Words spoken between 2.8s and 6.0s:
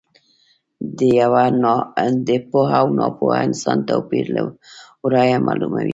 ناپوه انسان توپیر له ورایه معلوم وي.